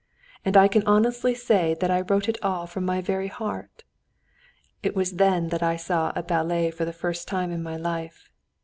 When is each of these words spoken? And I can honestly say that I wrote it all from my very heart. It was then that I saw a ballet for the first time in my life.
And 0.43 0.57
I 0.57 0.67
can 0.67 0.81
honestly 0.87 1.35
say 1.35 1.75
that 1.79 1.91
I 1.91 2.01
wrote 2.01 2.27
it 2.27 2.41
all 2.43 2.65
from 2.65 2.85
my 2.85 3.01
very 3.01 3.27
heart. 3.27 3.83
It 4.81 4.95
was 4.95 5.17
then 5.17 5.49
that 5.49 5.61
I 5.61 5.75
saw 5.75 6.11
a 6.15 6.23
ballet 6.23 6.71
for 6.71 6.85
the 6.85 6.91
first 6.91 7.27
time 7.27 7.51
in 7.51 7.61
my 7.61 7.77
life. 7.77 8.27